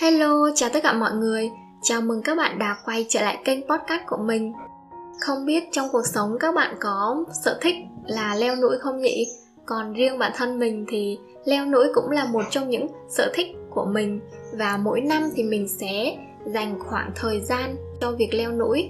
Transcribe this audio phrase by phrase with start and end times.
[0.00, 1.50] Hello, chào tất cả mọi người.
[1.82, 4.52] Chào mừng các bạn đã quay trở lại kênh podcast của mình.
[5.20, 7.74] Không biết trong cuộc sống các bạn có sở thích
[8.06, 9.26] là leo núi không nhỉ?
[9.66, 13.46] Còn riêng bản thân mình thì leo núi cũng là một trong những sở thích
[13.70, 14.20] của mình
[14.52, 18.88] và mỗi năm thì mình sẽ dành khoảng thời gian cho việc leo núi.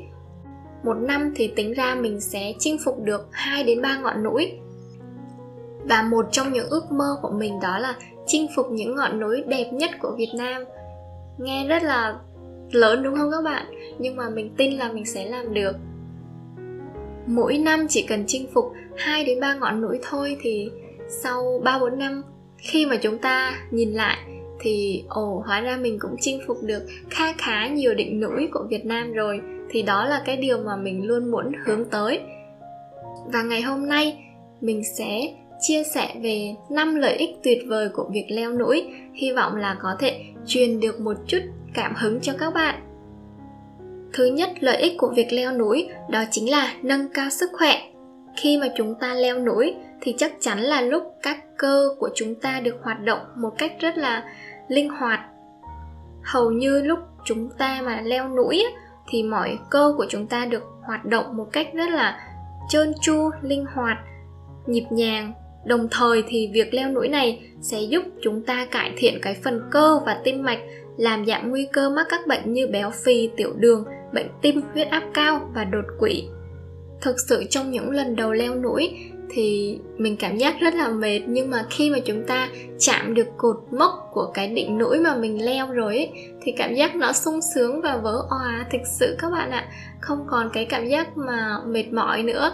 [0.84, 4.52] Một năm thì tính ra mình sẽ chinh phục được 2 đến 3 ngọn núi.
[5.84, 7.94] Và một trong những ước mơ của mình đó là
[8.26, 10.64] chinh phục những ngọn núi đẹp nhất của Việt Nam–
[11.40, 12.18] nghe rất là
[12.72, 13.66] lớn đúng không các bạn?
[13.98, 15.76] Nhưng mà mình tin là mình sẽ làm được.
[17.26, 20.70] Mỗi năm chỉ cần chinh phục 2 đến 3 ngọn núi thôi thì
[21.08, 22.22] sau 3 4 năm,
[22.58, 24.18] khi mà chúng ta nhìn lại
[24.60, 28.66] thì, ồ, hóa ra mình cũng chinh phục được kha khá nhiều đỉnh núi của
[28.70, 29.40] Việt Nam rồi.
[29.70, 32.20] Thì đó là cái điều mà mình luôn muốn hướng tới.
[33.32, 34.24] Và ngày hôm nay,
[34.60, 35.20] mình sẽ
[35.60, 39.76] chia sẻ về 5 lợi ích tuyệt vời của việc leo núi, hy vọng là
[39.82, 41.38] có thể truyền được một chút
[41.74, 42.74] cảm hứng cho các bạn.
[44.12, 47.82] Thứ nhất, lợi ích của việc leo núi đó chính là nâng cao sức khỏe.
[48.36, 52.34] Khi mà chúng ta leo núi thì chắc chắn là lúc các cơ của chúng
[52.34, 54.24] ta được hoạt động một cách rất là
[54.68, 55.20] linh hoạt.
[56.22, 58.64] Hầu như lúc chúng ta mà leo núi
[59.08, 62.20] thì mọi cơ của chúng ta được hoạt động một cách rất là
[62.68, 63.98] trơn tru, linh hoạt,
[64.66, 65.32] nhịp nhàng
[65.64, 69.60] Đồng thời thì việc leo núi này sẽ giúp chúng ta cải thiện cái phần
[69.70, 70.58] cơ và tim mạch,
[70.96, 74.88] làm giảm nguy cơ mắc các bệnh như béo phì, tiểu đường, bệnh tim, huyết
[74.88, 76.24] áp cao và đột quỵ.
[77.00, 78.90] Thực sự trong những lần đầu leo núi
[79.30, 83.26] thì mình cảm giác rất là mệt nhưng mà khi mà chúng ta chạm được
[83.36, 86.10] cột mốc của cái đỉnh núi mà mình leo rồi ấy,
[86.42, 89.68] thì cảm giác nó sung sướng và vỡ òa thực sự các bạn ạ
[90.00, 92.52] không còn cái cảm giác mà mệt mỏi nữa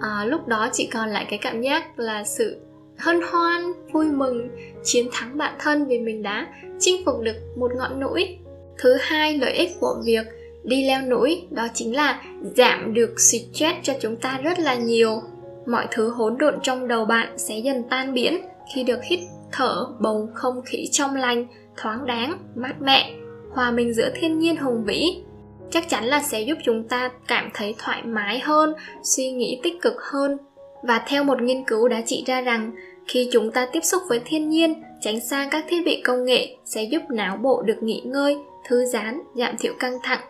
[0.00, 2.60] à, lúc đó chỉ còn lại cái cảm giác là sự
[2.98, 4.48] hân hoan vui mừng
[4.84, 6.46] chiến thắng bản thân vì mình đã
[6.78, 8.38] chinh phục được một ngọn núi.
[8.78, 10.26] Thứ hai lợi ích của việc
[10.64, 12.22] đi leo núi đó chính là
[12.56, 15.22] giảm được stress cho chúng ta rất là nhiều.
[15.66, 18.40] Mọi thứ hỗn độn trong đầu bạn sẽ dần tan biến
[18.74, 19.20] khi được hít
[19.52, 21.46] thở bầu không khí trong lành
[21.76, 23.14] thoáng đáng mát mẻ
[23.50, 25.22] hòa mình giữa thiên nhiên hùng vĩ
[25.70, 29.82] chắc chắn là sẽ giúp chúng ta cảm thấy thoải mái hơn suy nghĩ tích
[29.82, 30.38] cực hơn
[30.82, 32.72] và theo một nghiên cứu đã chỉ ra rằng
[33.08, 36.56] khi chúng ta tiếp xúc với thiên nhiên tránh xa các thiết bị công nghệ
[36.64, 38.36] sẽ giúp não bộ được nghỉ ngơi
[38.68, 40.20] thư giãn giảm thiểu căng thẳng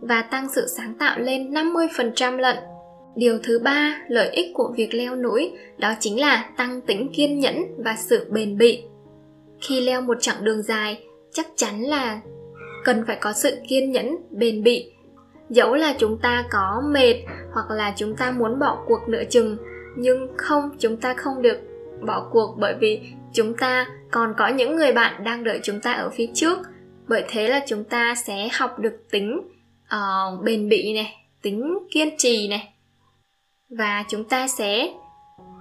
[0.00, 2.56] và tăng sự sáng tạo lên 50% lận.
[3.16, 7.40] Điều thứ ba, lợi ích của việc leo núi đó chính là tăng tính kiên
[7.40, 8.82] nhẫn và sự bền bỉ.
[9.60, 12.20] Khi leo một chặng đường dài, chắc chắn là
[12.84, 14.92] cần phải có sự kiên nhẫn bền bỉ.
[15.50, 17.14] Dẫu là chúng ta có mệt
[17.52, 19.56] hoặc là chúng ta muốn bỏ cuộc nửa chừng
[19.96, 21.58] nhưng không chúng ta không được
[22.06, 23.00] bỏ cuộc bởi vì
[23.32, 26.58] chúng ta còn có những người bạn đang đợi chúng ta ở phía trước.
[27.08, 29.40] Bởi thế là chúng ta sẽ học được tính
[29.94, 32.74] uh, bền bỉ này tính kiên trì này.
[33.78, 34.88] Và chúng ta sẽ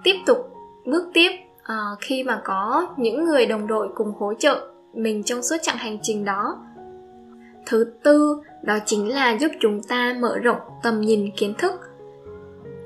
[0.03, 0.37] tiếp tục
[0.85, 5.43] bước tiếp uh, khi mà có những người đồng đội cùng hỗ trợ mình trong
[5.43, 6.57] suốt chặng hành trình đó
[7.65, 11.71] thứ tư, đó chính là giúp chúng ta mở rộng tầm nhìn kiến thức.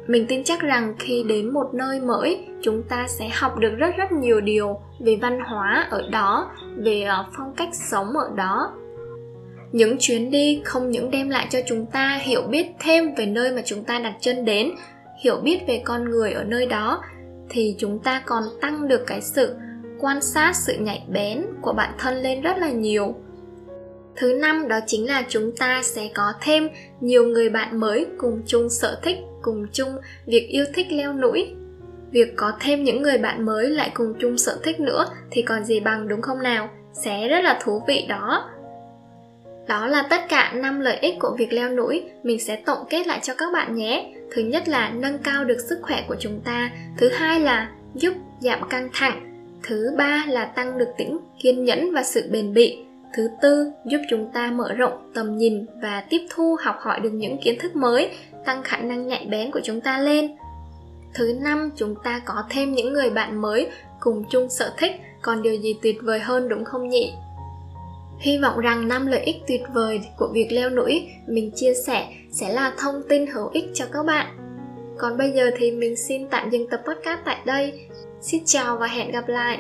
[0.08, 3.98] Mình tin chắc rằng khi đến một nơi mới, chúng ta sẽ học được rất
[3.98, 8.72] rất nhiều điều về văn hóa ở đó, về ờ, phong cách sống ở đó.
[9.72, 13.52] Những chuyến đi không những đem lại cho chúng ta hiểu biết thêm về nơi
[13.52, 14.72] mà chúng ta đặt chân đến,
[15.24, 17.04] hiểu biết về con người ở nơi đó,
[17.50, 19.56] thì chúng ta còn tăng được cái sự
[20.00, 23.16] quan sát, sự nhạy bén của bản thân lên rất là nhiều
[24.18, 26.70] thứ năm đó chính là chúng ta sẽ có thêm
[27.02, 29.90] nhiều người bạn mới cùng chung sở thích, cùng chung
[30.26, 31.48] việc yêu thích leo núi.
[32.12, 35.64] Việc có thêm những người bạn mới lại cùng chung sở thích nữa thì còn
[35.64, 36.70] gì bằng đúng không nào?
[36.94, 38.50] Sẽ rất là thú vị đó.
[39.68, 42.04] Đó là tất cả năm lợi ích của việc leo núi.
[42.24, 44.14] Mình sẽ tổng kết lại cho các bạn nhé.
[44.32, 46.72] Thứ nhất là nâng cao được sức khỏe của chúng ta.
[46.98, 49.34] Thứ hai là giúp giảm căng thẳng.
[49.64, 52.87] Thứ ba là tăng được tính kiên nhẫn và sự bền bỉ
[53.18, 57.10] thứ tư giúp chúng ta mở rộng tầm nhìn và tiếp thu, học hỏi được
[57.14, 58.10] những kiến thức mới,
[58.46, 60.36] tăng khả năng nhạy bén của chúng ta lên
[61.14, 63.68] thứ năm, chúng ta có thêm những người bạn mới
[64.00, 64.92] cùng chung sở thích,
[65.22, 67.14] còn điều gì tuyệt vời hơn đúng không nhỉ
[68.20, 72.08] Hy vọng rằng năm lợi ích tuyệt vời của việc leo núi mình chia sẻ
[72.32, 74.38] sẽ là thông tin hữu ích cho các bạn.
[74.98, 77.88] Còn bây giờ thì mình xin tạm dừng tập podcast tại đây.
[78.22, 79.60] Xin chào và hẹn gặp lại.